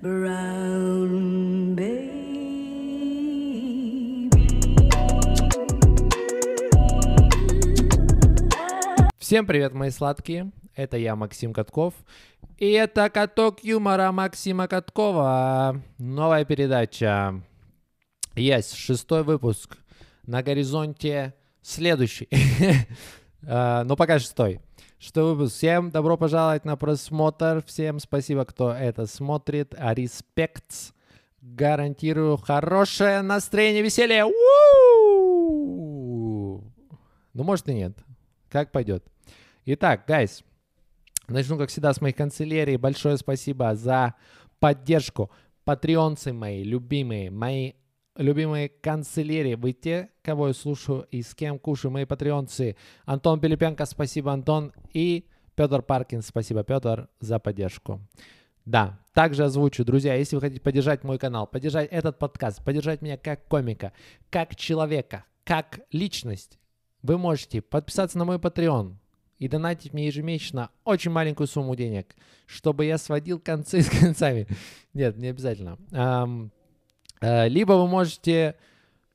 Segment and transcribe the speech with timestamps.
[0.00, 0.12] Всем
[9.44, 10.52] привет, мои сладкие.
[10.76, 11.94] Это я, Максим Катков.
[12.58, 15.82] И это каток юмора Максима Каткова.
[15.98, 17.42] Новая передача.
[18.36, 19.78] Есть шестой выпуск.
[20.24, 22.28] На горизонте следующий.
[23.46, 24.60] А, Но пока шестой.
[25.00, 25.54] Выпуск.
[25.54, 27.62] Всем добро пожаловать на просмотр.
[27.66, 29.74] Всем спасибо, кто это смотрит.
[29.78, 30.92] Респект.
[31.40, 34.24] Гарантирую хорошее настроение, веселье.
[37.32, 37.96] Ну, может и нет.
[38.48, 39.04] Как пойдет.
[39.66, 40.42] Итак, гайс,
[41.28, 42.76] начну, как всегда, с моих канцелярий.
[42.76, 44.14] Большое спасибо за
[44.58, 45.30] поддержку.
[45.64, 47.74] Патреонцы мои, любимые, мои
[48.18, 49.54] любимые канцелярии.
[49.54, 52.76] Вы те, кого я слушаю и с кем кушаю, мои патреонцы.
[53.06, 54.72] Антон Пилипенко, спасибо, Антон.
[54.92, 58.00] И Петр Паркин, спасибо, Петр, за поддержку.
[58.66, 63.16] Да, также озвучу, друзья, если вы хотите поддержать мой канал, поддержать этот подкаст, поддержать меня
[63.16, 63.92] как комика,
[64.28, 66.58] как человека, как личность,
[67.02, 68.96] вы можете подписаться на мой Patreon
[69.38, 72.14] и донатить мне ежемесячно очень маленькую сумму денег,
[72.46, 74.46] чтобы я сводил концы с концами.
[74.92, 75.78] Нет, не обязательно.
[77.20, 78.56] Либо вы можете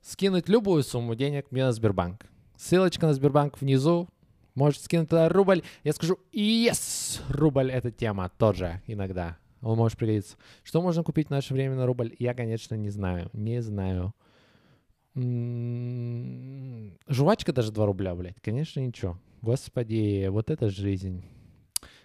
[0.02, 2.26] скинуть любую сумму денег мне на Сбербанк.
[2.58, 4.08] Ссылочка на Сбербанк внизу.
[4.56, 5.64] Можете скинуть туда рубль.
[5.84, 7.22] Я скажу, yes!
[7.30, 9.38] Рубль— это тема тоже иногда.
[9.62, 10.38] Он может пригодиться.
[10.64, 12.16] Что можно купить в наше время на рубль?
[12.20, 13.30] Я, конечно, не знаю.
[13.34, 14.14] Не знаю.
[15.16, 18.40] М, Жвачка даже 2 рубля, блядь.
[18.42, 19.18] Конечно, ничего.
[19.42, 21.24] Господи, вот это жизнь.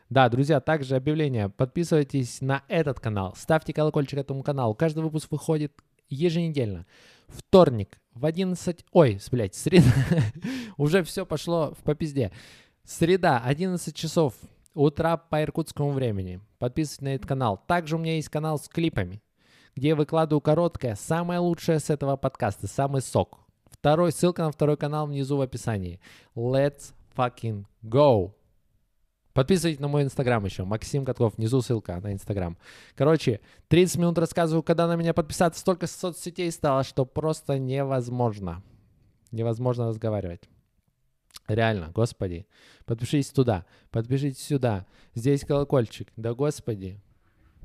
[0.09, 1.51] Да, друзья, также объявление.
[1.51, 3.35] Подписывайтесь на этот канал.
[3.37, 4.75] Ставьте колокольчик этому каналу.
[4.75, 5.73] Каждый выпуск выходит
[6.09, 6.87] еженедельно.
[7.29, 8.85] Вторник в 11...
[8.93, 9.93] Ой, блядь, среда.
[10.77, 12.33] Уже все пошло в попизде.
[12.85, 14.35] Среда, 11 часов
[14.75, 16.41] утра по иркутскому времени.
[16.59, 17.63] Подписывайтесь на этот канал.
[17.67, 19.23] Также у меня есть канал с клипами
[19.79, 23.39] где я выкладываю короткое, самое лучшее с этого подкаста, самый сок.
[23.71, 26.01] Второй, ссылка на второй канал внизу в описании.
[26.35, 28.33] Let's fucking go!
[29.39, 32.59] Подписывайтесь на мой инстаграм еще, Максим Катков, внизу ссылка на инстаграм.
[32.97, 33.39] Короче,
[33.69, 38.65] 30 минут рассказываю, когда на меня подписаться, столько соцсетей стало, что просто невозможно.
[39.31, 40.49] Невозможно разговаривать.
[41.47, 42.49] Реально, господи.
[42.85, 44.87] Подпишитесь туда, подпишитесь сюда.
[45.15, 46.09] Здесь колокольчик.
[46.17, 47.01] Да господи,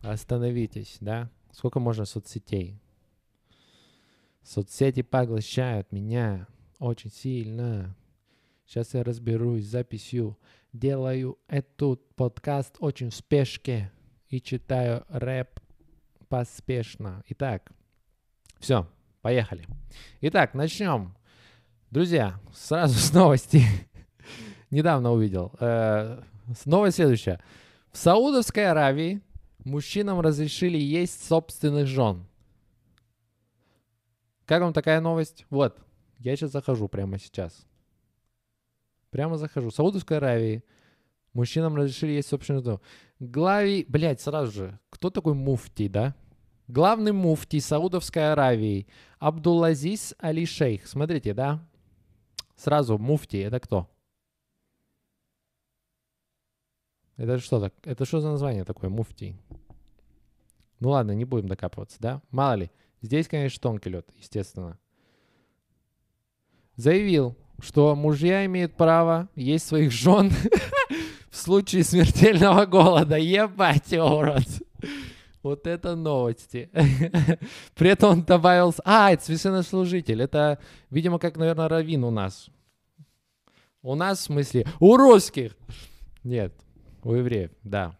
[0.04, 1.32] остановитесь, да?
[1.52, 2.80] Сколько можно соцсетей?
[4.44, 6.46] Соцсети поглощают меня
[6.78, 7.96] очень сильно.
[8.68, 10.38] Сейчас я разберусь с записью.
[10.74, 13.92] Делаю этот подкаст очень в спешке
[14.28, 15.60] и читаю рэп
[16.30, 17.24] поспешно.
[17.28, 17.72] Итак,
[18.58, 18.90] все,
[19.22, 19.68] поехали.
[20.22, 21.16] Итак, начнем.
[21.92, 23.62] Друзья, сразу с новости.
[24.72, 25.54] Недавно увидел.
[25.60, 26.24] Э,
[26.66, 27.40] новость следующая.
[27.92, 29.22] В Саудовской Аравии
[29.64, 32.26] мужчинам разрешили есть собственных жен.
[34.46, 35.46] Как вам такая новость?
[35.52, 35.78] Вот,
[36.18, 37.68] я сейчас захожу прямо сейчас.
[39.14, 39.70] Прямо захожу.
[39.70, 40.64] Саудовской Аравии
[41.34, 42.80] мужчинам разрешили есть собственных жен.
[43.20, 46.16] Главий, блядь, сразу же, кто такой муфтий, да?
[46.68, 48.88] Главный муфтий Саудовской Аравии
[49.20, 50.88] Абдулазиз Али Шейх.
[50.88, 51.64] Смотрите, да?
[52.56, 53.88] Сразу муфтий, это кто?
[57.16, 57.76] Это что так?
[57.84, 59.40] Это что за название такое, муфтий?
[60.80, 62.24] Ну ладно, не будем докапываться, да?
[62.32, 62.72] Мало ли.
[63.04, 64.80] Здесь, конечно, тонкий лед, естественно.
[66.78, 70.32] Заявил, что мужья имеют право есть своих жен
[71.30, 73.18] в случае смертельного голода.
[73.18, 74.44] Ебать рот.
[75.44, 76.70] Вот это новости.
[77.76, 78.74] При этом он добавил...
[78.86, 80.22] А, это священнослужитель.
[80.22, 80.60] Это,
[80.90, 82.50] видимо, как, наверное, раввин у нас.
[83.82, 85.58] У нас, в смысле, у русских.
[86.24, 86.54] Нет,
[87.04, 87.98] у евреев, да.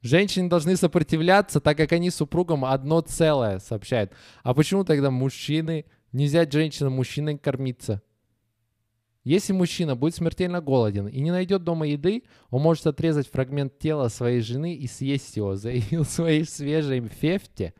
[0.00, 4.12] Женщины должны сопротивляться, так как они супругам одно целое, сообщает.
[4.42, 8.00] А почему тогда мужчины, нельзя женщинам мужчиной кормиться?
[9.28, 14.08] Если мужчина будет смертельно голоден и не найдет дома еды, он может отрезать фрагмент тела
[14.08, 17.74] своей жены и съесть его, заявил своей свежей фефте.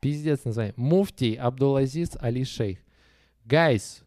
[0.00, 0.74] Пиздец название.
[0.76, 2.78] Муфтий Абдулазиз Али Шейх.
[3.46, 4.04] Гайс,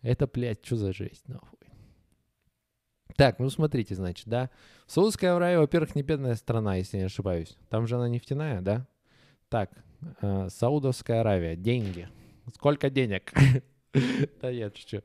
[0.00, 1.58] это, блядь, что за жесть, нахуй?
[3.16, 4.48] Так, ну смотрите, значит, да.
[4.86, 7.58] Саудовская Аравия, во-первых, не бедная страна, если не ошибаюсь.
[7.68, 8.86] Там же она нефтяная, да?
[9.48, 9.72] Так,
[10.20, 12.08] э, Саудовская Аравия, деньги.
[12.54, 13.32] Сколько денег?
[14.40, 15.02] Да нет, что.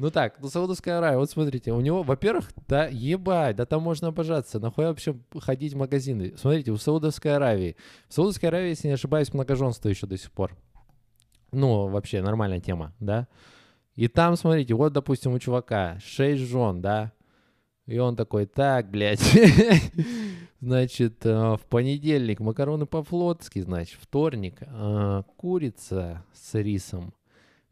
[0.00, 4.08] Ну так, ну Саудовская Аравия, вот смотрите, у него, во-первых, да ебать, да там можно
[4.08, 6.32] обожаться, нахуй вообще ходить в магазины.
[6.38, 7.76] Смотрите, у Саудовской Аравии,
[8.08, 10.56] в Саудовской Аравии, если не ошибаюсь, многоженство еще до сих пор.
[11.52, 13.28] Ну, вообще, нормальная тема, да?
[13.94, 17.12] И там, смотрите, вот, допустим, у чувака 6 жен, да?
[17.84, 19.20] И он такой, так, блядь,
[20.62, 27.12] значит, э, в понедельник макароны по-флотски, значит, вторник э, курица с рисом,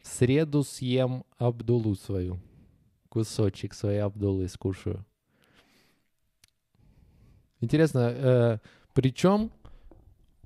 [0.03, 2.39] в среду съем Абдулу свою,
[3.09, 5.05] кусочек своей Абдулы скушаю.
[7.61, 8.59] Интересно, э,
[8.95, 9.50] причем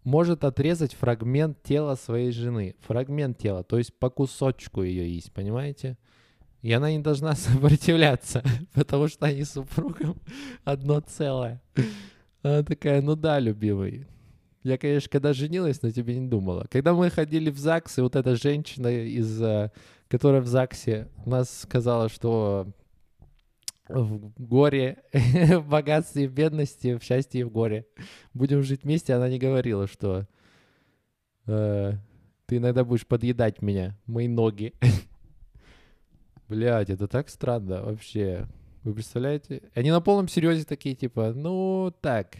[0.05, 2.75] может отрезать фрагмент тела своей жены.
[2.81, 5.97] Фрагмент тела, то есть по кусочку ее есть, понимаете?
[6.63, 8.43] И она не должна сопротивляться,
[8.75, 10.17] потому что они супругом
[10.65, 11.63] одно целое.
[12.43, 14.07] Она такая, ну да, любимый.
[14.63, 16.67] Я, конечно, когда женилась, но тебе не думала.
[16.71, 19.73] Когда мы ходили в ЗАГС, и вот эта женщина, из, э,
[20.09, 22.69] которая в ЗАГСе, нас сказала, что
[23.89, 27.87] в горе, в богатстве, в бедности, в счастье и в горе.
[28.35, 29.15] Будем жить вместе.
[29.15, 30.27] Она не говорила, что
[31.47, 31.93] э,
[32.47, 34.75] ты иногда будешь подъедать меня, мои ноги.
[36.49, 38.47] Блять, это так странно вообще.
[38.85, 39.63] Вы представляете?
[39.75, 42.37] Они на полном серьезе такие, типа, ну так,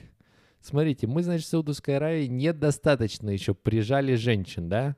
[0.63, 4.97] смотрите, мы, значит, в Саудовской Аравии недостаточно еще прижали женщин, да?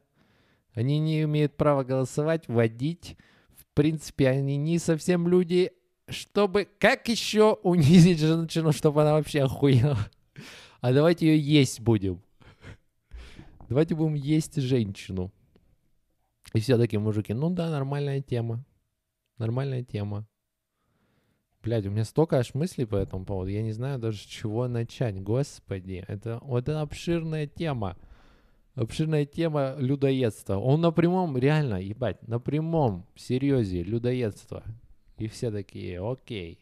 [0.73, 3.17] Они не имеют права голосовать, водить.
[3.57, 5.73] В принципе, они не совсем люди,
[6.09, 6.69] чтобы...
[6.79, 9.99] Как еще унизить женщину, чтобы она вообще охуела?
[10.81, 12.23] А давайте ее есть будем.
[13.69, 15.33] Давайте будем есть женщину.
[16.53, 18.65] И все такие мужики, ну да, нормальная тема.
[19.39, 20.27] Нормальная тема.
[21.65, 23.49] Блядь, у меня столько аж мыслей по этому поводу.
[23.49, 25.19] Я не знаю даже, с чего начать.
[25.23, 27.97] Господи, это это обширная тема.
[28.75, 30.59] Обширная тема людоедства.
[30.59, 34.63] Он на прямом, реально, ебать, на прямом серьезе людоедство.
[35.17, 36.59] И все такие, окей.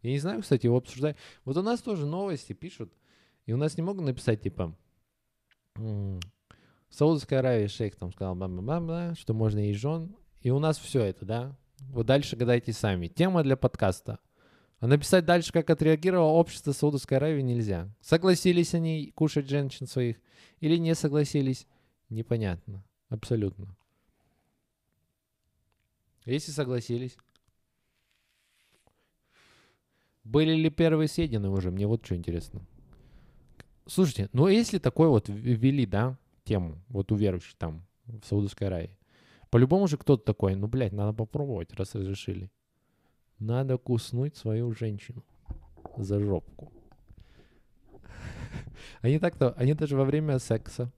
[0.00, 1.16] Я не знаю, кстати, его обсуждать.
[1.44, 2.94] Вот у нас тоже новости пишут,
[3.44, 4.74] и у нас не могут написать, типа,
[5.74, 6.18] в
[6.88, 10.16] Саудовской шейх там сказал, бла -бла -бла, что можно есть жен.
[10.40, 11.58] И у нас все это, да?
[11.90, 13.08] Вот дальше гадайте сами.
[13.08, 14.18] Тема для подкаста.
[14.80, 17.88] А написать дальше, как отреагировало общество Саудовской Аравии, нельзя.
[18.00, 20.16] Согласились они кушать женщин своих
[20.60, 21.66] или не согласились,
[22.08, 22.82] непонятно.
[23.10, 23.76] Абсолютно.
[26.24, 27.16] Если согласились,
[30.24, 31.70] были ли первые съедены уже?
[31.70, 32.62] Мне вот что интересно.
[33.86, 38.96] Слушайте, ну если такой вот ввели, да, тему, вот у верующих там, в Саудовской Аравии,
[39.50, 42.50] по-любому же кто-то такой, ну, блядь, надо попробовать, раз разрешили.
[43.40, 45.24] Надо куснуть свою женщину
[45.96, 46.72] за жопку.
[49.00, 50.92] Они так-то, они даже во время секса,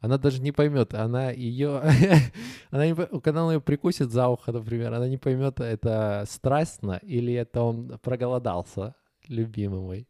[0.00, 1.82] она даже не поймет, она ее,
[2.70, 7.32] она не, когда он ее прикусит за ухо, например, она не поймет, это страстно или
[7.32, 8.94] это он проголодался,
[9.26, 10.08] любимый мой.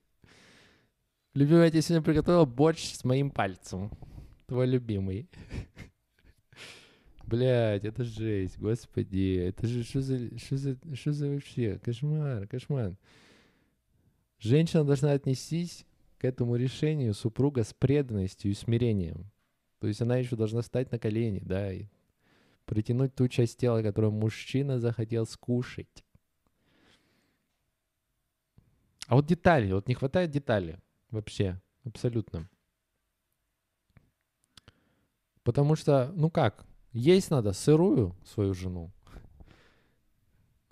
[1.34, 3.90] Любимый, я тебе сегодня приготовил борщ с моим пальцем.
[4.46, 5.30] Твой любимый.
[7.28, 12.96] Блять, это жесть, господи, это же что за, что за, что за вообще, кошмар, кошмар.
[14.38, 15.84] Женщина должна отнестись
[16.16, 19.30] к этому решению супруга с преданностью и смирением.
[19.78, 21.88] То есть она еще должна встать на колени, да, и
[22.64, 26.02] притянуть ту часть тела, которую мужчина захотел скушать.
[29.06, 30.76] А вот детали, вот не хватает деталей
[31.10, 32.48] вообще, абсолютно.
[35.42, 36.64] Потому что, ну как,
[36.98, 38.90] есть надо сырую свою жену.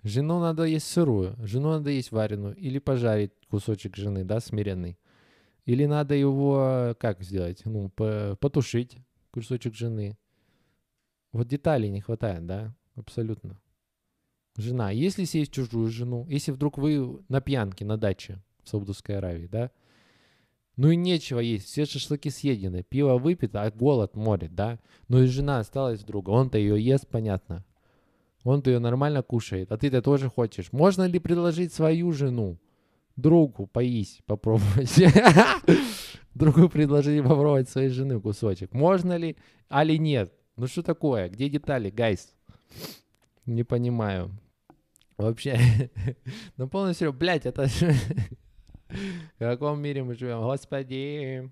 [0.02, 4.98] Жену надо есть сырую, жену надо есть вареную или пожарить кусочек жены, да, смиренный.
[5.64, 8.98] Или надо его, как сделать, ну, потушить
[9.32, 10.16] кусочек жены.
[11.32, 13.60] Вот деталей не хватает, да, абсолютно.
[14.56, 19.48] Жена, если съесть чужую жену, если вдруг вы на пьянке на даче в Саудовской Аравии,
[19.48, 19.70] да,
[20.76, 24.78] ну и нечего есть, все шашлыки съедены, пиво выпито, а голод морит, да?
[25.08, 27.64] Ну и жена осталась друга, он-то ее ест, понятно.
[28.44, 30.72] Он-то ее нормально кушает, а ты-то тоже хочешь.
[30.72, 32.58] Можно ли предложить свою жену
[33.16, 34.94] другу поесть, попробовать?
[36.34, 38.74] Другу предложить попробовать своей жены кусочек.
[38.74, 39.36] Можно ли,
[39.70, 40.34] али нет?
[40.56, 41.30] Ну что такое?
[41.30, 42.34] Где детали, гайс?
[43.46, 44.30] Не понимаю.
[45.16, 45.58] Вообще,
[46.58, 47.68] ну полностью, блядь, это
[48.88, 50.40] в каком мире мы живем?
[50.40, 51.50] Господи.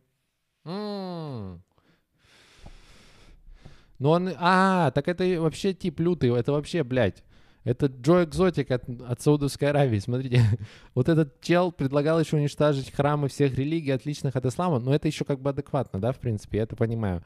[3.98, 4.30] Ну он...
[4.38, 6.30] А, так это вообще тип лютый.
[6.36, 7.22] Это вообще, блядь.
[7.64, 9.98] Это Джо Экзотик от, от Саудовской Аравии.
[9.98, 10.42] Смотрите,
[10.94, 14.78] вот этот чел предлагал еще уничтожить храмы всех религий, отличных от ислама.
[14.78, 17.24] Но это еще как бы адекватно, да, в принципе, я это понимаю.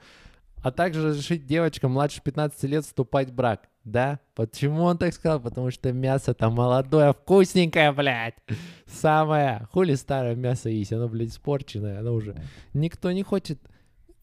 [0.62, 3.68] А также разрешить девочкам младше 15 лет вступать в брак.
[3.90, 4.20] Да?
[4.34, 5.40] Почему он так сказал?
[5.40, 8.34] Потому что мясо там молодое, вкусненькое, блядь.
[8.86, 9.66] Самое.
[9.72, 12.36] Хули старое мясо есть, оно, блядь, испорченное, оно уже...
[12.74, 13.58] Никто не хочет...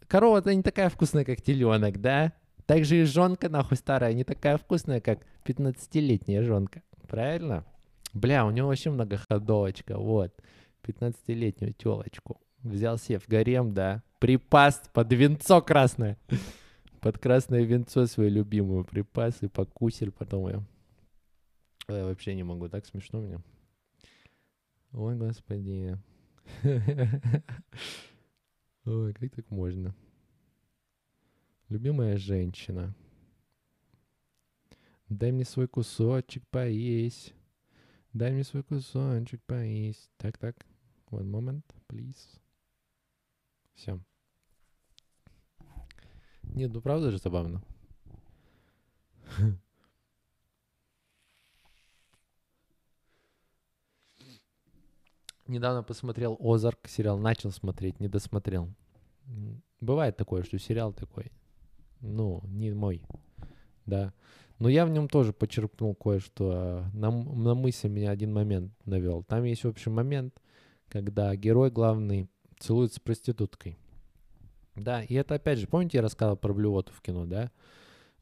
[0.08, 2.32] Корова-то не такая вкусная, как теленок, да?
[2.68, 6.82] Также и жонка, нахуй, старая, не такая вкусная, как 15-летняя жонка.
[7.08, 7.66] Правильно?
[8.14, 10.32] Бля, у него вообще многоходовочка, вот.
[10.84, 12.40] 15-летнюю телочку.
[12.62, 14.04] Взял себе в гарем, да.
[14.20, 16.18] Припас под венцо красное.
[17.06, 20.66] Под красное венцо свою любимую припас и покусил потом ее.
[21.88, 23.44] Я вообще не могу, так смешно мне.
[24.92, 26.00] Ой, господи.
[28.86, 29.96] Ой, как так можно?
[31.70, 32.96] Любимая женщина.
[35.08, 37.36] Дай мне свой кусочек поесть.
[38.14, 40.10] Дай мне свой кусочек поесть.
[40.18, 40.66] Так, так.
[41.12, 42.40] One moment, please.
[43.76, 44.00] Все.
[46.54, 47.62] Нет, ну правда же забавно.
[55.48, 58.74] Недавно посмотрел Озарк сериал, начал смотреть, не досмотрел.
[59.80, 61.32] Бывает такое, что сериал такой,
[62.02, 63.02] ну, не мой,
[63.86, 64.14] да.
[64.58, 66.52] Но я в нем тоже почерпнул кое-что.
[66.54, 69.24] А, на, на мысль меня один момент навел.
[69.24, 70.34] Там есть, в общем, момент,
[70.88, 73.78] когда герой главный целуется с проституткой.
[74.76, 77.52] Да, и это опять же, помните, я рассказывал про блювоту в кино, да?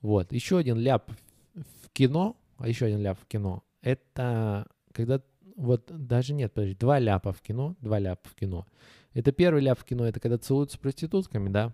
[0.01, 1.12] Вот, еще один ляп
[1.53, 5.22] в кино, а еще один ляп в кино, это когда,
[5.55, 8.67] вот даже нет, подожди, два ляпа в кино, два ляпа в кино.
[9.13, 11.74] Это первый ляп в кино, это когда целуются с проститутками, да?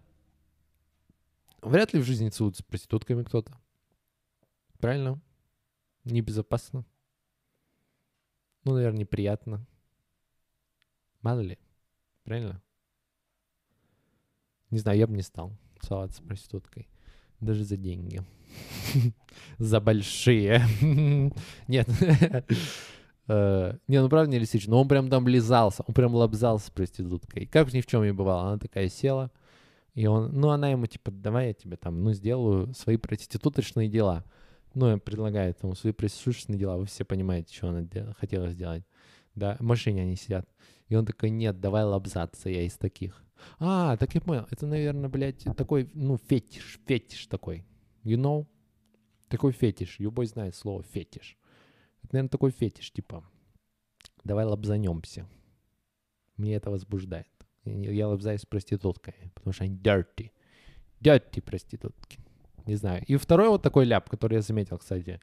[1.62, 3.57] Вряд ли в жизни целуются с проститутками кто-то.
[4.79, 5.19] Правильно?
[6.05, 6.86] Небезопасно.
[8.63, 9.65] Ну, наверное, неприятно.
[11.21, 11.57] Мало ли.
[12.24, 12.62] Правильно?
[14.71, 16.88] Не знаю, я бы не стал целоваться с проституткой.
[17.39, 18.21] Даже за деньги.
[19.57, 20.61] За большие.
[21.67, 21.88] Нет.
[23.31, 24.71] Э, не, ну правда не реалистично.
[24.71, 25.83] Но он прям там лизался.
[25.85, 27.45] Он прям лобзался с проституткой.
[27.45, 28.47] Как ни в чем не бывало.
[28.47, 29.29] Она такая села.
[29.93, 34.25] И он, ну она ему типа, давай я тебе там, ну сделаю свои проституточные дела.
[34.73, 36.77] Ну, я предлагаю ему свои проституточные дела.
[36.77, 37.88] Вы все понимаете, что она
[38.19, 38.83] хотела сделать.
[39.35, 40.47] Да, в машине они сидят.
[40.88, 43.23] И он такой, нет, давай лобзаться, я из таких.
[43.60, 44.48] А, так я понял.
[44.51, 47.65] Это, наверное, блядь, такой, ну, фетиш, фетиш такой.
[48.03, 48.48] You know?
[49.27, 50.00] Такой фетиш.
[50.00, 51.38] Любой знает слово фетиш.
[52.03, 53.24] Это, наверное, такой фетиш, типа,
[54.24, 55.27] давай лобзанемся.
[56.38, 57.27] Мне это возбуждает.
[57.65, 60.31] Я лобзаюсь с проституткой, потому что они dirty.
[61.01, 62.19] Dirty проститутки.
[62.65, 63.03] Не знаю.
[63.08, 65.19] И второй вот такой ляп, который я заметил, кстати,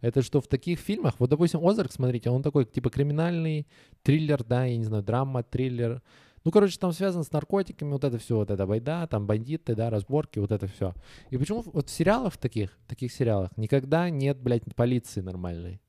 [0.00, 3.66] это что в таких фильмах, вот, допустим, Озарк, смотрите, он такой, типа, криминальный
[4.02, 6.02] триллер, да, я не знаю, драма, триллер,
[6.44, 9.90] ну, короче, там связано с наркотиками, вот это все, вот это байда, там бандиты, да,
[9.90, 10.94] разборки, вот это все.
[11.28, 15.80] И почему вот в сериалах таких, таких сериалах никогда нет, блядь, полиции нормальной?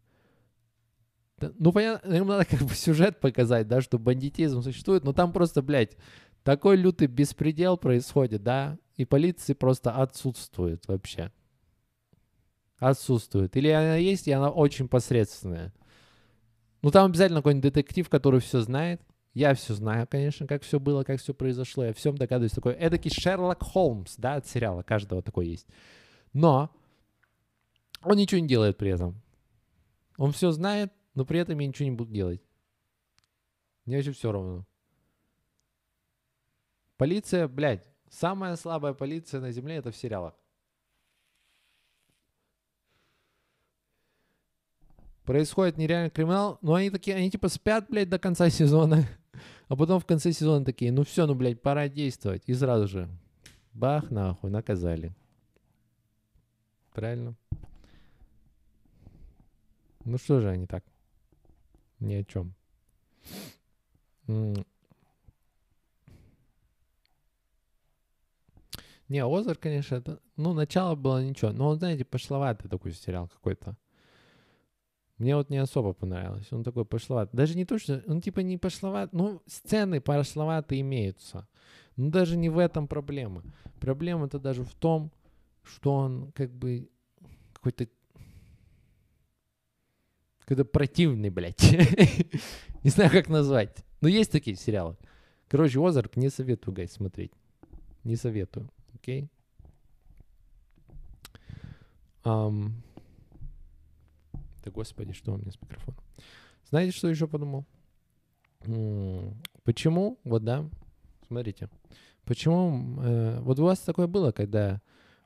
[1.57, 5.61] Ну, понятно, им надо как бы сюжет показать, да, что бандитизм существует, но там просто,
[5.61, 5.97] блядь,
[6.43, 11.31] такой лютый беспредел происходит, да, и полиции просто отсутствует вообще.
[12.77, 13.55] Отсутствует.
[13.55, 15.73] Или она есть, и она очень посредственная.
[16.81, 19.01] Ну, там обязательно какой-нибудь детектив, который все знает,
[19.33, 21.85] я все знаю, конечно, как все было, как все произошло.
[21.85, 22.51] Я всем догадываюсь.
[22.51, 24.83] Такой эдакий Шерлок Холмс, да, от сериала.
[24.83, 25.67] Каждого такой есть.
[26.33, 26.69] Но
[28.03, 29.21] он ничего не делает при этом.
[30.17, 32.41] Он все знает, но при этом я ничего не буду делать.
[33.85, 34.65] Мне вообще все равно.
[36.97, 40.35] Полиция, блядь, самая слабая полиция на Земле это в сериалах.
[45.25, 49.07] Происходит нереальный криминал, но они такие, они типа спят, блядь, до конца сезона.
[49.67, 52.43] А потом в конце сезона такие, ну все, ну, блядь, пора действовать.
[52.45, 53.09] И сразу же,
[53.71, 55.15] бах, нахуй, наказали.
[56.91, 57.35] Правильно?
[60.03, 60.83] Ну что же они так?
[62.01, 62.53] Ни о чем.
[69.07, 71.51] Не, Озер, конечно, это, ну, начало было ничего.
[71.51, 73.75] Но он, знаете, пошловатый такой сериал какой-то.
[75.21, 76.47] Мне вот не особо понравилось.
[76.51, 77.29] Он такой пошловат.
[77.31, 78.03] Даже не то, что...
[78.07, 79.13] Он типа не пошловат.
[79.13, 81.47] Ну, сцены пошловатые имеются.
[81.95, 83.43] Но даже не в этом проблема.
[83.79, 85.11] Проблема-то даже в том,
[85.61, 86.89] что он как бы
[87.53, 87.87] какой-то
[90.39, 91.71] какой-то противный, блядь.
[92.83, 93.85] не знаю, как назвать.
[94.01, 94.97] Но есть такие сериалы.
[95.49, 97.31] Короче, Озарк не советую, гайс, смотреть.
[98.03, 98.71] Не советую.
[98.95, 99.25] Окей?
[99.25, 99.29] Okay?
[102.23, 102.71] Um,
[104.63, 105.99] да господи, что у меня с микрофоном?
[106.69, 107.65] Знаете, что еще подумал?
[109.63, 110.69] Почему, вот да,
[111.27, 111.69] смотрите,
[112.25, 114.81] почему, э, вот у вас такое было, когда,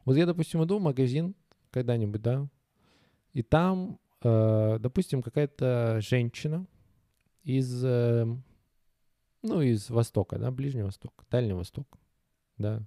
[0.05, 1.35] вот я, допустим, иду в магазин
[1.71, 2.47] когда-нибудь, да,
[3.33, 6.65] и там, э, допустим, какая-то женщина
[7.43, 8.25] из, э,
[9.41, 11.97] ну, из Востока, да, Ближнего Востока, Дальнего Востока,
[12.57, 12.81] да,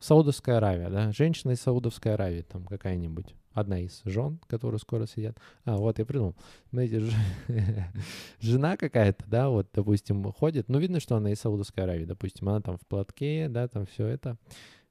[0.00, 5.38] Саудовская Аравия, да, женщина из Саудовской Аравии там какая-нибудь, одна из жен, которые скоро сидят.
[5.64, 6.36] А, вот я придумал.
[6.70, 7.12] Знаете, ж...
[8.40, 12.60] жена какая-то, да, вот, допустим, ходит, ну, видно, что она из Саудовской Аравии, допустим, она
[12.60, 14.36] там в платке, да, там все это.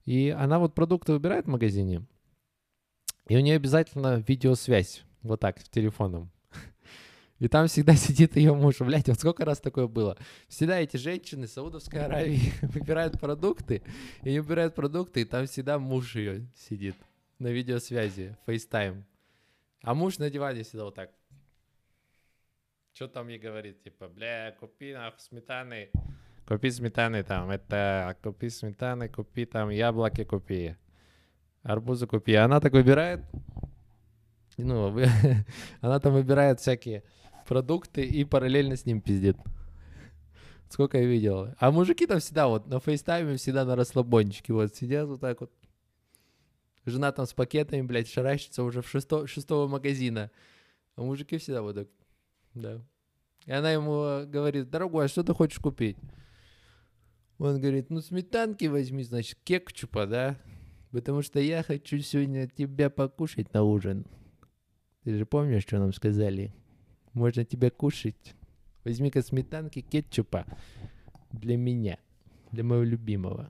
[0.05, 2.05] И она вот продукты выбирает в магазине,
[3.27, 6.31] и у нее обязательно видеосвязь, вот так, в телефоном.
[7.37, 8.79] И там всегда сидит ее муж.
[8.79, 10.17] Блять, вот сколько раз такое было.
[10.49, 13.81] Всегда эти женщины Саудовской Аравии выбирают продукты,
[14.23, 16.95] и выбирают продукты, и там всегда муж ее сидит
[17.39, 19.03] на видеосвязи, FaceTime.
[19.81, 21.11] А муж на диване сидел вот так.
[22.93, 23.81] Что там ей говорит?
[23.81, 25.89] Типа, бля, купи нахуй сметаны.
[26.45, 30.75] Купи сметаны там, это, купи сметаны, купи там яблоки, купи.
[31.63, 32.33] Арбузы купи.
[32.35, 33.21] Она так выбирает,
[34.57, 34.97] ну,
[35.81, 37.03] она там выбирает всякие
[37.47, 39.37] продукты и параллельно с ним пиздит.
[40.69, 41.53] Сколько я видел.
[41.59, 45.41] А мужики там всегда вот на FaceTime е всегда на расслабончике вот сидят вот так
[45.41, 45.51] вот.
[46.85, 50.31] Жена там с пакетами, блядь, шаращится уже в шесто, шестого магазина.
[50.95, 51.87] А мужики всегда вот так,
[52.53, 52.81] да.
[53.45, 55.97] И она ему говорит, дорогой, а что ты хочешь купить?
[57.37, 60.37] Он говорит, ну сметанки возьми, значит, кекчупа, да?
[60.91, 64.05] Потому что я хочу сегодня тебя покушать на ужин.
[65.03, 66.53] Ты же помнишь, что нам сказали?
[67.13, 68.35] Можно тебя кушать.
[68.83, 70.45] Возьми-ка сметанки кетчупа
[71.31, 71.97] для меня,
[72.51, 73.49] для моего любимого.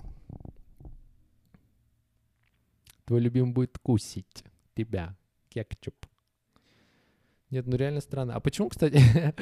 [3.10, 4.44] Твой любимый будет кусить
[4.76, 5.96] тебя, кетчуп.
[7.50, 8.36] Нет, ну реально странно.
[8.36, 9.02] А почему, кстати,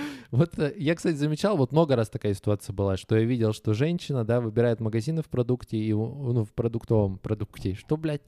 [0.31, 3.73] вот э, я, кстати, замечал, вот много раз такая ситуация была, что я видел, что
[3.73, 7.73] женщина, да, выбирает магазины в продукте и, ну, в продуктовом продукте.
[7.73, 8.21] Что, блядь,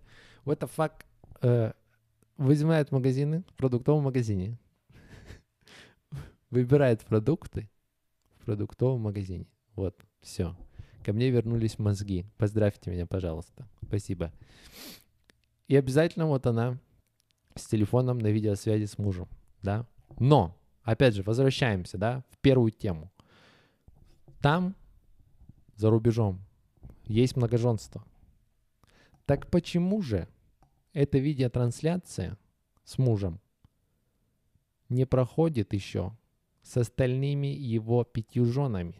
[0.43, 0.91] what the fuck,
[1.41, 1.72] э,
[2.36, 4.60] возьмает магазины в продуктовом магазине,
[6.50, 7.69] выбирает продукты
[8.36, 9.48] в продуктовом магазине.
[9.75, 10.53] Вот, все.
[11.05, 12.25] Ко мне вернулись мозги.
[12.36, 13.69] Поздравьте меня, пожалуйста.
[13.88, 14.34] Спасибо.
[15.69, 16.77] И обязательно вот она
[17.55, 19.29] с телефоном на видеосвязи с мужем
[19.61, 19.85] да.
[20.19, 23.11] Но, опять же, возвращаемся, да, в первую тему.
[24.41, 24.75] Там,
[25.75, 26.39] за рубежом,
[27.05, 28.03] есть многоженство.
[29.25, 30.27] Так почему же
[30.93, 32.38] эта видеотрансляция
[32.84, 33.39] с мужем
[34.89, 36.17] не проходит еще
[36.63, 38.95] с остальными его пятью женами?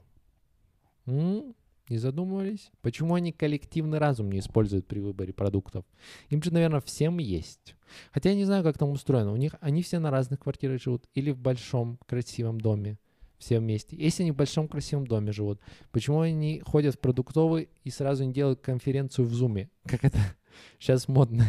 [1.06, 1.56] М?
[1.90, 2.72] Не задумывались?
[2.82, 5.86] Почему они коллективный разум не используют при выборе продуктов?
[6.30, 7.76] Им же, наверное, всем есть.
[8.12, 9.34] Хотя я не знаю, как там устроено.
[9.34, 13.00] У них они все на разных квартирах живут или в большом красивом доме
[13.40, 13.96] все вместе.
[13.96, 15.60] Если они в большом красивом доме живут,
[15.92, 19.72] почему они ходят в продуктовый и сразу не делают конференцию в зуме?
[19.86, 20.20] Как это
[20.80, 21.46] сейчас модно.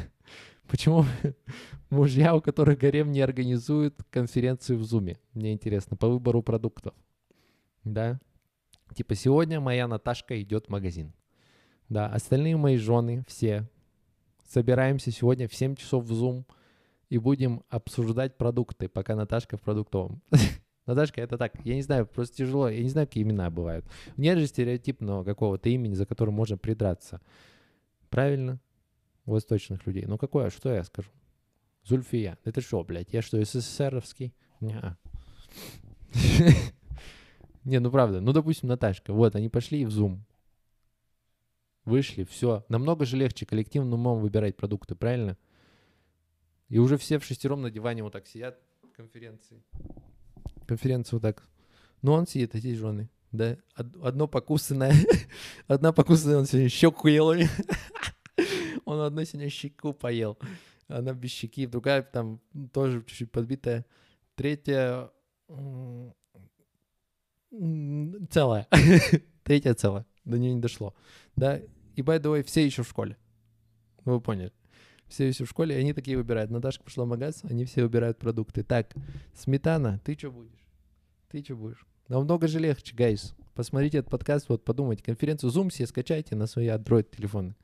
[0.68, 1.04] Почему
[1.90, 5.18] мужья, у которых гарем, не организуют конференцию в зуме?
[5.34, 6.94] Мне интересно, по выбору продуктов.
[7.84, 8.20] Да?
[8.94, 11.12] Типа, сегодня моя Наташка идет в магазин.
[11.88, 13.68] Да, остальные мои жены все
[14.48, 16.44] собираемся сегодня в 7 часов в Zoom
[17.08, 20.22] и будем обсуждать продукты, пока Наташка в продуктовом.
[20.86, 23.84] Наташка, это так, я не знаю, просто тяжело, я не знаю, какие имена бывают.
[24.16, 27.20] Нет же стереотипного какого-то имени, за которым можно придраться.
[28.08, 28.60] Правильно?
[29.24, 30.04] У восточных людей.
[30.06, 31.10] Ну какое, что я скажу?
[31.84, 32.38] Зульфия.
[32.44, 34.34] Это что, блядь, я что, СССРовский?
[34.60, 34.96] Не.
[37.64, 38.20] Не, ну правда.
[38.20, 39.12] Ну, допустим, Наташка.
[39.12, 40.18] Вот, они пошли в Zoom.
[41.84, 42.64] Вышли, все.
[42.68, 45.36] Намного же легче коллективным умом выбирать продукты, правильно?
[46.68, 48.58] И уже все в шестером на диване вот так сидят
[48.96, 49.62] конференции.
[50.66, 51.48] Конференция вот так.
[52.02, 53.10] Ну, он сидит, эти жены.
[53.32, 54.94] Да, одно покусанное.
[55.68, 57.32] Одна покусанная, он сегодня щеку ел.
[58.84, 60.36] Он одну сегодня щеку поел.
[60.88, 61.66] Она без щеки.
[61.66, 62.40] Другая там
[62.72, 63.86] тоже чуть-чуть подбитая.
[64.34, 65.10] Третья
[68.30, 68.66] целая.
[69.42, 70.06] Третья целая.
[70.24, 70.94] До нее не дошло.
[71.36, 71.58] Да,
[71.96, 73.16] и, by the way, все еще в школе.
[74.04, 74.52] Вы поняли.
[75.08, 76.50] Все еще в школе, и они такие выбирают.
[76.50, 78.62] Наташка пошла в магаз, они все выбирают продукты.
[78.62, 78.94] Так,
[79.34, 80.64] сметана, ты что будешь?
[81.30, 81.84] Ты что будешь?
[82.08, 83.34] Намного же легче, гайс.
[83.54, 85.02] Посмотрите этот подкаст, вот подумайте.
[85.02, 87.56] Конференцию Zoom себе скачайте на свои Android телефоны.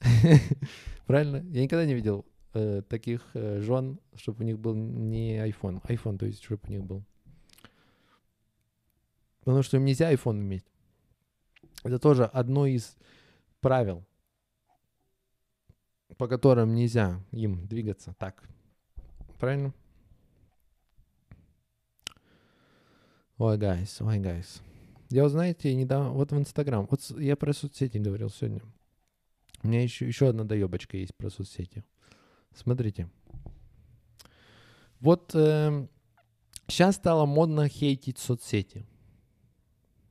[1.06, 1.44] Правильно?
[1.50, 5.82] Я никогда не видел э, таких э, жен, чтобы у них был не iPhone.
[5.86, 7.04] iPhone, то есть, чтобы у них был
[9.44, 10.64] Потому что им нельзя iPhone иметь.
[11.82, 12.96] Это тоже одно из
[13.60, 14.04] правил,
[16.16, 18.42] по которым нельзя им двигаться так.
[19.38, 19.74] Правильно?
[23.36, 24.62] Ой, guys, ой, guys.
[25.10, 28.62] Я, вот, знаете, недавно, вот в Инстаграм, вот я про соцсети говорил сегодня.
[29.62, 31.84] У меня еще, еще одна доебочка есть про соцсети.
[32.54, 33.10] Смотрите.
[35.00, 35.90] Вот э, эм,
[36.66, 38.86] сейчас стало модно хейтить соцсети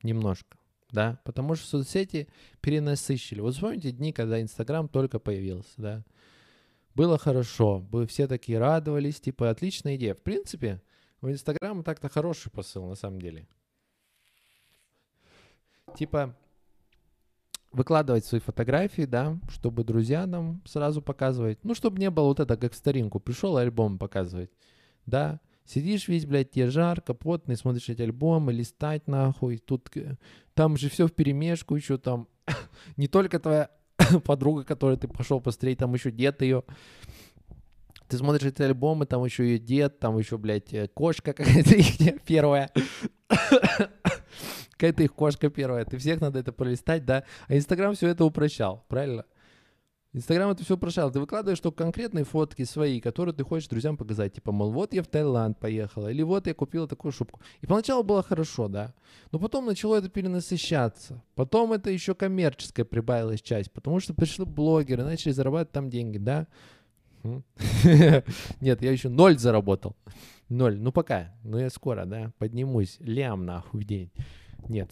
[0.03, 0.57] немножко,
[0.91, 2.27] да, потому что соцсети
[2.61, 3.39] перенасыщили.
[3.39, 6.03] Вот вспомните дни, когда Инстаграм только появился, да.
[6.95, 7.79] Было хорошо.
[7.91, 9.19] Вы все такие радовались.
[9.19, 10.13] Типа, отличная идея.
[10.13, 10.79] В принципе,
[11.21, 13.47] в Инстаграм так-то хороший посыл, на самом деле.
[15.95, 16.35] Типа,
[17.71, 21.63] выкладывать свои фотографии, да, чтобы друзья нам сразу показывать.
[21.63, 23.19] Ну, чтобы не было вот это, как в старинку.
[23.19, 24.51] Пришел альбом показывать,
[25.05, 25.39] да.
[25.65, 29.57] Сидишь весь, блядь, тебе жарко, потный, смотришь эти альбомы, листать нахуй.
[29.57, 29.89] Тут,
[30.53, 32.27] там же все в перемешку еще там.
[32.97, 33.69] не только твоя
[34.25, 36.63] подруга, которой ты пошел посмотреть, там еще дед ее.
[38.09, 42.21] Ты смотришь эти альбомы, там еще ее дед, там еще, блядь, э, кошка какая-то их
[42.23, 42.69] первая.
[44.71, 45.85] Какая-то их кошка первая.
[45.85, 47.23] Ты всех надо это пролистать, да?
[47.47, 49.23] А Инстаграм все это упрощал, правильно?
[50.13, 51.11] Инстаграм это все упрощал.
[51.11, 54.33] Ты выкладываешь только конкретные фотки свои, которые ты хочешь друзьям показать.
[54.33, 57.41] Типа, мол, вот я в Таиланд поехала, или вот я купила такую шубку.
[57.61, 58.93] И поначалу было хорошо, да.
[59.31, 61.23] Но потом начало это перенасыщаться.
[61.33, 66.47] Потом это еще коммерческая прибавилась часть, потому что пришли блогеры, начали зарабатывать там деньги, да.
[67.23, 69.95] Нет, я еще ноль заработал.
[70.49, 70.79] Ноль.
[70.79, 71.33] Ну пока.
[71.43, 72.97] Ну я скоро, да, поднимусь.
[72.99, 74.11] Лям нахуй в день.
[74.69, 74.91] Нет.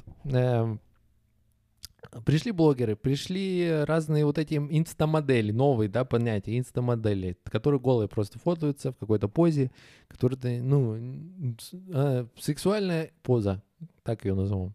[2.26, 8.92] Пришли блогеры, пришли разные вот эти инстамодели, новые, да, понятия, инстамодели, которые голые просто фотаются
[8.92, 9.72] в какой-то позе,
[10.08, 11.56] которые, ну,
[11.94, 13.62] э, сексуальная поза,
[14.04, 14.74] так ее назовем.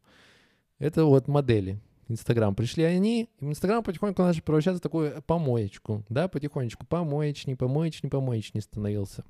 [0.79, 1.81] Это вот модели.
[2.09, 2.55] Инстаграм.
[2.55, 9.25] Пришли они, Инстаграм потихоньку начал превращаться в такую помоечку, да, потихонечку, помоечней, помоечней, помоечней становился.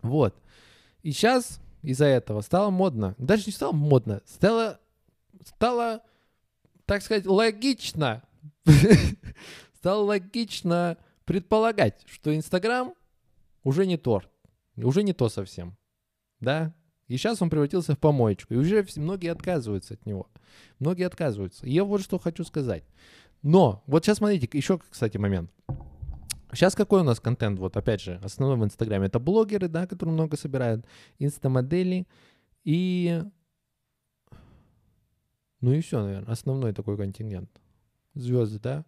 [0.00, 0.34] Вот.
[1.02, 4.80] И сейчас из-за этого стало модно, даже не стало модно, стало,
[5.44, 6.00] стало,
[6.86, 8.22] так сказать, логично,
[9.74, 12.94] стало логично предполагать, что Инстаграм
[13.64, 14.30] уже не торт,
[14.76, 15.76] уже не то совсем,
[16.40, 16.74] да,
[17.12, 18.54] и сейчас он превратился в помоечку.
[18.54, 20.30] И уже многие отказываются от него.
[20.78, 21.66] Многие отказываются.
[21.66, 22.84] И я вот что хочу сказать.
[23.42, 25.50] Но, вот сейчас смотрите, еще, кстати, момент.
[26.52, 27.58] Сейчас какой у нас контент?
[27.58, 29.08] Вот опять же, основной в Инстаграме.
[29.08, 30.86] Это блогеры, да, которые много собирают.
[31.18, 32.06] Инстамодели
[32.64, 33.22] и...
[35.62, 36.30] Ну и все, наверное.
[36.30, 37.50] Основной такой контингент.
[38.14, 38.84] Звезды, да?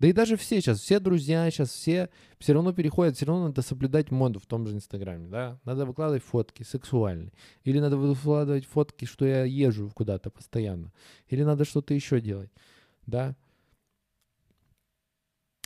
[0.00, 2.10] Да и даже все сейчас, все друзья сейчас, все
[2.40, 5.60] все равно переходят, все равно надо соблюдать моду в том же Инстаграме, да?
[5.64, 7.32] Надо выкладывать фотки сексуальные.
[7.62, 10.92] Или надо выкладывать фотки, что я езжу куда-то постоянно.
[11.28, 12.50] Или надо что-то еще делать,
[13.06, 13.36] да?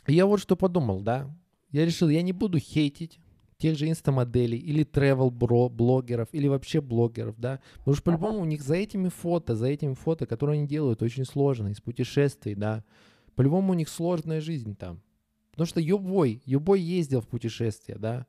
[0.07, 1.35] я вот что подумал, да?
[1.71, 3.19] Я решил, я не буду хейтить
[3.59, 5.29] тех же инстамоделей или travel
[5.69, 9.93] блогеров или вообще блогеров, да, потому что по-любому у них за этими фото, за этими
[9.93, 12.83] фото, которые они делают, очень сложно, из путешествий, да,
[13.35, 15.01] по-любому у них сложная жизнь там.
[15.51, 18.25] Потому что Юбой, Юбой ездил в путешествия, да,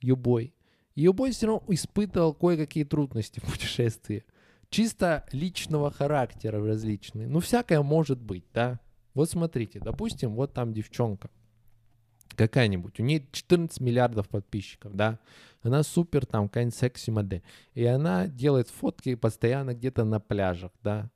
[0.00, 0.54] Юбой.
[0.94, 4.24] И Юбой все равно испытывал кое-какие трудности в путешествии.
[4.68, 7.26] Чисто личного характера различные.
[7.26, 8.78] Ну, всякое может быть, да.
[9.14, 11.28] Вот смотрите, допустим, вот там девчонка
[12.34, 15.18] какая-нибудь, у нее 14 миллиардов подписчиков, да,
[15.62, 17.42] она супер там, какая-нибудь секси-модель,
[17.74, 21.10] и она делает фотки постоянно где-то на пляжах, да,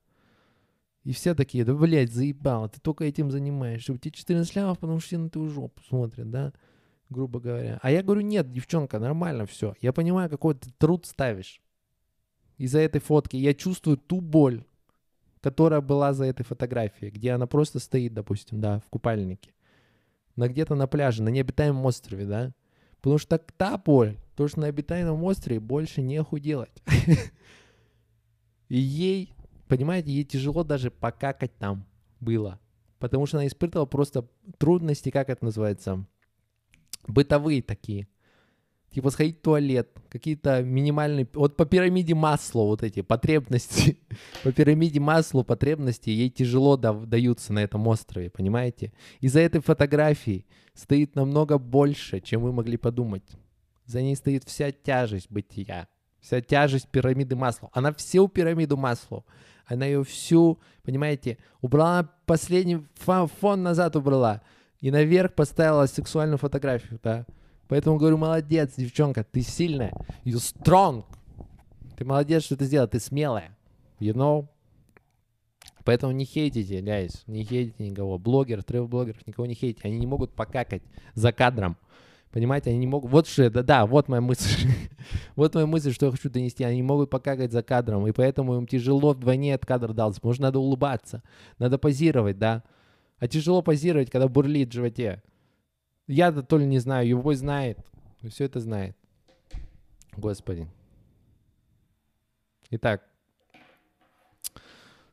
[1.04, 3.92] и все такие, да, блядь, заебал, ты только этим занимаешься.
[3.92, 6.52] У тебя 14 лямов, потому что все на твою жопу смотрят, да?
[7.10, 7.78] Грубо говоря.
[7.82, 9.74] А я говорю, нет, девчонка, нормально все.
[9.82, 11.60] Я понимаю, какой ты труд ставишь
[12.56, 13.36] из-за этой фотки.
[13.36, 14.64] Я чувствую ту боль,
[15.42, 19.53] которая была за этой фотографией, где она просто стоит, допустим, да, в купальнике.
[20.36, 22.52] На где-то на пляже, на необитаемом острове, да?
[23.00, 26.82] Потому что так та боль, то, что на обитаемом острове больше неху делать.
[28.68, 29.34] И ей
[29.68, 31.86] понимаете, ей тяжело даже покакать там
[32.20, 32.60] было.
[32.98, 36.06] Потому что она испытывала просто трудности, как это называется,
[37.06, 38.08] бытовые такие.
[38.94, 41.28] Типа сходить в туалет, какие-то минимальные...
[41.34, 43.98] Вот по пирамиде масла вот эти потребности,
[44.44, 48.92] по пирамиде масла потребности ей тяжело да, даются на этом острове, понимаете?
[49.20, 53.24] Из-за этой фотографии стоит намного больше, чем вы могли подумать.
[53.84, 55.88] За ней стоит вся тяжесть бытия,
[56.20, 57.70] вся тяжесть пирамиды масла.
[57.72, 59.24] Она всю пирамиду масла
[59.66, 64.42] она ее всю, понимаете, убрала последний фон назад убрала.
[64.80, 67.26] И наверх поставила сексуальную фотографию, да.
[67.68, 69.92] Поэтому говорю, молодец, девчонка, ты сильная.
[70.24, 71.04] You strong.
[71.96, 73.56] Ты молодец, что ты сделала, ты смелая.
[74.00, 74.48] You know?
[75.84, 78.18] Поэтому не хейтите, guys, не хейтите никого.
[78.18, 79.86] Блогеров, тревел-блогеров, никого не хейтите.
[79.86, 80.82] Они не могут покакать
[81.14, 81.76] за кадром.
[82.32, 83.10] Понимаете, они не могут...
[83.12, 84.68] Вот что это, да, вот моя мысль.
[85.36, 86.64] вот моя мысль, что я хочу донести.
[86.64, 90.18] Они не могут покакать за кадром, и поэтому им тяжело вдвойне от кадра дался.
[90.20, 91.22] Что надо улыбаться,
[91.58, 92.64] надо позировать, да.
[93.18, 95.22] А тяжело позировать, когда бурлит в животе.
[96.06, 97.78] Я-то то ли не знаю, его знает.
[98.28, 98.96] Все это знает.
[100.16, 100.68] Господи.
[102.70, 103.02] Итак.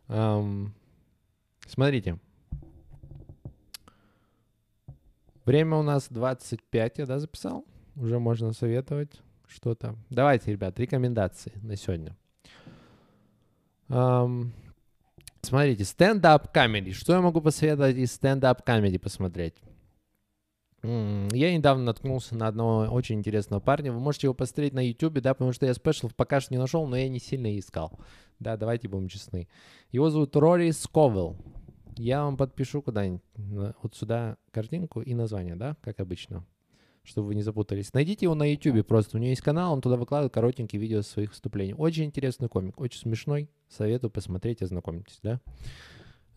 [0.08, 0.74] Эм,
[1.68, 2.20] смотрите.
[5.46, 7.66] Время у нас 25, я да, записал?
[7.96, 9.96] Уже можно советовать что-то.
[10.10, 12.16] Давайте, ребят, рекомендации на сегодня.
[13.90, 14.52] Um,
[15.42, 16.94] смотрите, стендап комедий.
[16.94, 19.56] Что я могу посоветовать из стендап комедий посмотреть?
[20.84, 23.92] Я недавно наткнулся на одного очень интересного парня.
[23.92, 26.88] Вы можете его посмотреть на YouTube, да, потому что я спешл пока что не нашел,
[26.88, 28.00] но я не сильно искал.
[28.40, 29.48] Да, давайте будем честны.
[29.92, 31.38] Его зовут Рори Сковелл.
[31.98, 33.22] Я вам подпишу куда-нибудь
[33.84, 36.46] вот сюда картинку и название, да, как обычно,
[37.04, 37.94] чтобы вы не запутались.
[37.94, 39.18] Найдите его на YouTube просто.
[39.18, 41.76] У него есть канал, он туда выкладывает коротенькие видео своих выступлений.
[41.76, 43.52] Очень интересный комик, очень смешной.
[43.70, 45.42] Советую посмотреть, ознакомьтесь, да.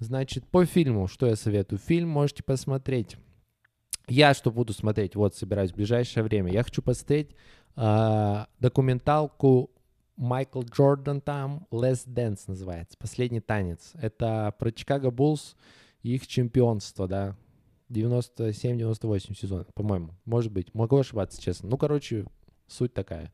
[0.01, 1.79] Значит, по фильму, что я советую?
[1.79, 3.17] Фильм можете посмотреть
[4.09, 7.31] я что буду смотреть, вот собираюсь в ближайшее время, я хочу посмотреть
[7.77, 9.71] э, документалку
[10.17, 13.93] Майкл Джордан там, Last Dance называется, последний танец.
[13.95, 15.57] Это про Чикаго Буллс
[16.03, 17.37] их чемпионство, да,
[17.91, 21.69] 97-98 сезон, по-моему, может быть, могу ошибаться, честно.
[21.69, 22.27] Ну, короче,
[22.67, 23.33] суть такая.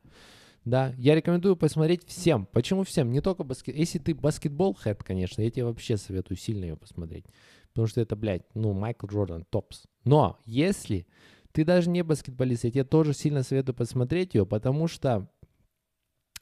[0.63, 2.45] Да, я рекомендую посмотреть всем.
[2.45, 3.11] Почему всем?
[3.11, 3.75] Не только баскет.
[3.75, 7.25] Если ты баскетбол хэт, конечно, я тебе вообще советую сильно ее посмотреть.
[7.69, 9.85] Потому что это, блядь, ну, Майкл Джордан, топс.
[10.03, 11.05] Но если
[11.51, 15.29] ты даже не баскетболист, я тебе тоже сильно советую посмотреть ее, потому что,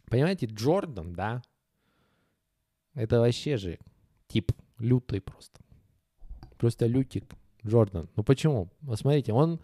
[0.06, 1.42] понимаете, Джордан, да,
[2.94, 3.80] это вообще же
[4.28, 5.60] тип лютый просто.
[6.58, 7.26] Просто лютик
[7.66, 8.10] Джордан.
[8.16, 8.70] Ну почему?
[8.86, 9.60] Посмотрите, он...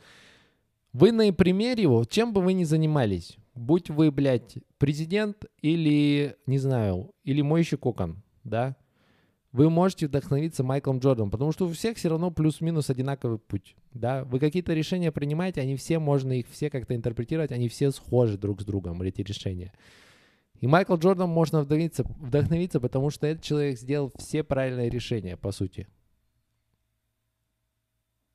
[0.94, 6.58] Вы на примере его, чем бы вы ни занимались, будь вы, блядь, президент или, не
[6.58, 8.78] знаю, или мойщик окон, да,
[9.52, 13.76] вы можете вдохновиться Майклом Джорданом, потому что у всех все равно плюс-минус одинаковый путь.
[13.96, 14.26] Да?
[14.26, 18.62] Вы какие-то решения принимаете, они все, можно их все как-то интерпретировать, они все схожи друг
[18.62, 19.72] с другом, эти решения.
[20.60, 25.52] И Майкл Джордан можно вдохновиться, вдохновиться, потому что этот человек сделал все правильные решения, по
[25.52, 25.88] сути.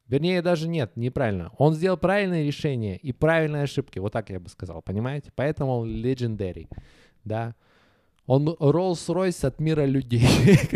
[0.07, 1.53] Вернее, даже нет, неправильно.
[1.59, 3.99] Он сделал правильные решения и правильные ошибки.
[3.99, 5.31] Вот так я бы сказал, понимаете?
[5.37, 6.69] Поэтому он legendary,
[7.25, 7.55] да.
[8.27, 10.27] Он Rolls-Royce от мира людей.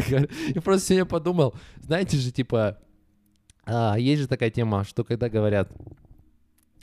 [0.55, 2.79] Я просто сегодня подумал, знаете же, типа,
[3.66, 5.70] а, есть же такая тема, что когда говорят,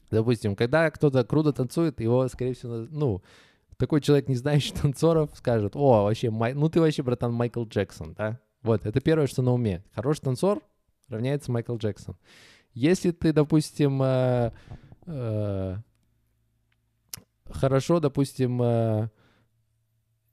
[0.10, 3.22] допустим, когда кто-то круто танцует, его, скорее всего, ну,
[3.78, 6.54] такой человек, не знающий танцоров, скажет, о, вообще, май...
[6.54, 8.40] ну ты вообще, братан, Майкл Джексон, да?
[8.62, 9.84] Вот, это первое, что на уме.
[9.94, 10.62] Хороший танцор
[11.08, 12.16] равняется Майкл Джексон.
[12.74, 14.52] Если ты, допустим, э,
[15.08, 15.78] э,
[17.50, 19.10] хорошо, допустим, э,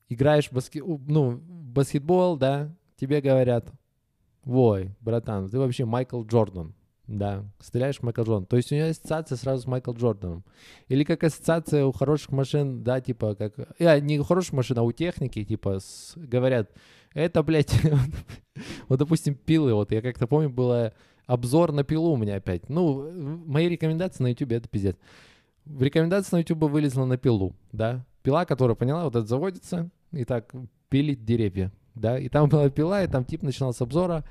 [0.09, 3.73] играешь в баскет, ну, баскетбол, да, тебе говорят,
[4.45, 6.75] ой, братан, ты вообще Майкл Джордан,
[7.07, 8.47] да, стреляешь в Майкл Джордан.
[8.47, 10.45] То есть у него ассоциация сразу с Майкл Джорданом.
[10.89, 13.55] Или как ассоциация у хороших машин, да, типа, как...
[13.79, 16.71] Я, не у хороших машин, а у техники, типа, с, говорят,
[17.15, 17.73] это, блядь,
[18.89, 20.93] вот, допустим, пилы, вот я как-то помню, было
[21.27, 22.69] обзор на пилу у меня опять.
[22.69, 23.11] Ну,
[23.47, 24.97] мои рекомендации на YouTube это пиздец.
[25.65, 28.05] В рекомендации на YouTube вылезла на пилу, да.
[28.23, 30.53] Пила, которая, поняла, вот это заводится, и так
[30.89, 34.25] пилить деревья, да, и там была пила, и там тип начинал с обзора,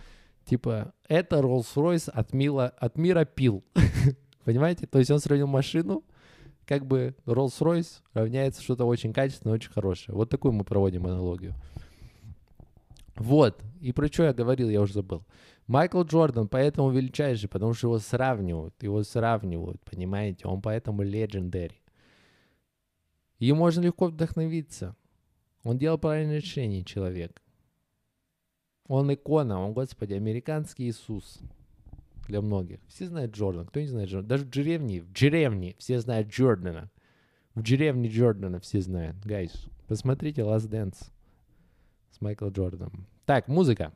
[0.46, 3.64] типа, это Rolls-Royce от, мила, от мира пил,
[4.44, 4.88] понимаете?
[4.88, 6.04] То есть он сравнил машину,
[6.66, 10.16] как бы Rolls-Royce равняется что-то очень качественное, очень хорошее.
[10.16, 11.56] Вот такую мы проводим аналогию.
[13.16, 15.26] Вот, и про что я говорил, я уже забыл.
[15.66, 20.48] Майкл Джордан поэтому величайший, потому что его сравнивают, его сравнивают, понимаете?
[20.48, 21.74] Он поэтому legendary.
[23.40, 24.96] И можно легко вдохновиться.
[25.64, 27.42] Он делал правильное решение, человек.
[28.88, 31.40] Он икона, он, господи, американский Иисус
[32.28, 32.80] для многих.
[32.88, 34.30] Все знают Джордана, кто не знает Джордана.
[34.30, 36.90] Даже в деревне, в деревне все знают Джордана.
[37.56, 39.18] В деревне Джордана все знают.
[39.26, 39.52] Гайс,
[39.88, 41.12] посмотрите Last Dance
[42.12, 43.08] с Майклом Джорданом.
[43.26, 43.94] Так, музыка.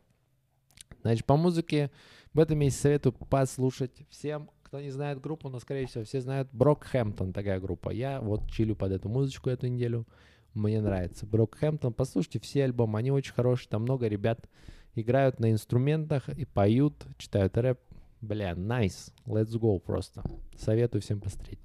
[1.02, 1.92] Значит, по музыке
[2.34, 6.50] в этом месяце советую послушать всем, кто не знает группу, но, скорее всего, все знают
[6.54, 7.90] Брокхэмптон, такая группа.
[7.90, 10.08] Я вот чилю под эту музычку эту неделю.
[10.54, 11.26] Мне нравится.
[11.26, 13.70] Брокхэмптон, послушайте все альбомы, они очень хорошие.
[13.70, 14.50] Там много ребят
[14.96, 17.80] играют на инструментах и поют, читают рэп.
[18.22, 19.12] Бля, nice.
[19.26, 20.24] Let's go просто.
[20.56, 21.60] Советую всем посмотреть.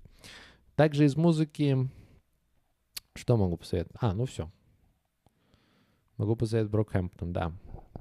[0.74, 1.90] Также из музыки...
[3.14, 3.96] Что могу посоветовать?
[4.00, 4.50] А, ну все.
[6.16, 7.52] Могу посоветовать Брокхэмптон, да.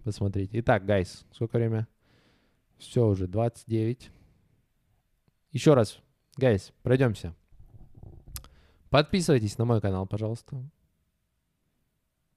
[0.04, 0.60] Посмотрите.
[0.60, 1.88] Итак, гайс, сколько время?
[2.78, 4.12] Все уже, 29.
[5.52, 6.00] Еще раз,
[6.38, 7.34] гайс, пройдемся.
[8.90, 10.64] Подписывайтесь на мой канал, пожалуйста.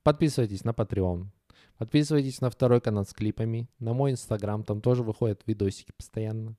[0.03, 1.27] Подписывайтесь на Patreon.
[1.78, 3.68] Подписывайтесь на второй канал с клипами.
[3.78, 6.56] На мой инстаграм, там тоже выходят видосики постоянно.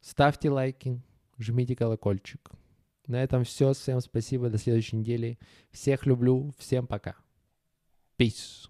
[0.00, 1.00] Ставьте лайки,
[1.38, 2.50] жмите колокольчик.
[3.06, 3.72] На этом все.
[3.72, 4.50] Всем спасибо.
[4.50, 5.38] До следующей недели.
[5.70, 6.52] Всех люблю.
[6.58, 7.16] Всем пока.
[8.18, 8.68] Peace.